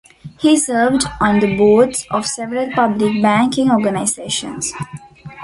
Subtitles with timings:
[0.39, 4.73] He served on the boards of several public banking organizations.